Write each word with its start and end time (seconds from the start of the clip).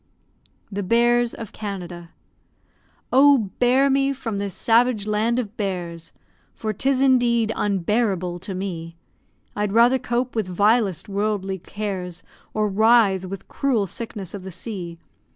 THE 0.71 0.81
BEARS 0.81 1.35
OF 1.35 1.53
CANADA 1.53 2.09
Oh! 3.13 3.51
bear 3.59 3.87
me 3.87 4.13
from 4.13 4.39
this 4.39 4.55
savage 4.55 5.05
land 5.05 5.37
of 5.37 5.55
bears, 5.57 6.11
For 6.55 6.73
'tis 6.73 7.01
indeed 7.03 7.53
unbearable 7.55 8.39
to 8.39 8.55
me: 8.55 8.97
I'd 9.55 9.73
rather 9.73 9.99
cope 9.99 10.35
with 10.35 10.47
vilest 10.47 11.07
worldly 11.07 11.59
cares, 11.59 12.23
Or 12.51 12.67
writhe 12.67 13.25
with 13.25 13.47
cruel 13.47 13.85
sickness 13.85 14.33
of 14.33 14.41
the 14.41 14.49
sea. 14.49 14.97